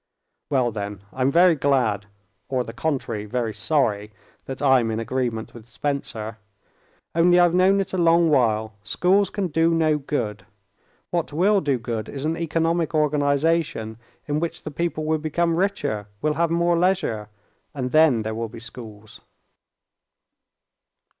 [0.49, 4.11] "Well, then, I'm very glad—or the contrary, very sorry,
[4.45, 6.39] that I'm in agreement with Spencer;
[7.13, 8.73] only I've known it a long while.
[8.83, 10.43] Schools can do no good;
[11.11, 16.07] what will do good is an economic organization in which the people will become richer,
[16.19, 19.21] will have more leisure—and then there will be schools."